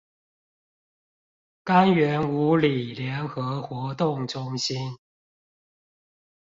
[1.63, 4.97] 柑園五里聯合活動中心